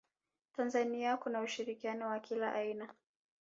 [0.53, 2.93] tanzania kuna ushirikiano wa kila aina